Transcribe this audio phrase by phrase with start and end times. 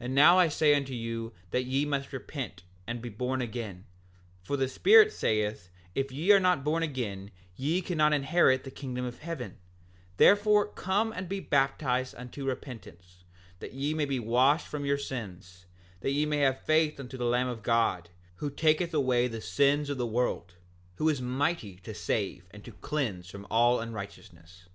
[0.00, 3.86] 7:14 Now I say unto you that ye must repent, and be born again;
[4.40, 9.04] for the Spirit saith if ye are not born again ye cannot inherit the kingdom
[9.04, 9.58] of heaven;
[10.16, 13.24] therefore come and be baptized unto repentance,
[13.58, 15.66] that ye may be washed from your sins,
[16.02, 19.90] that ye may have faith on the Lamb of God, who taketh away the sins
[19.90, 20.54] of the world,
[20.98, 24.68] who is mighty to save and to cleanse from all unrighteousness.